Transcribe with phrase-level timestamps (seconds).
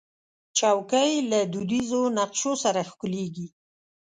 [0.57, 3.47] چوکۍ له دودیزو نقشو سره ښکليږي.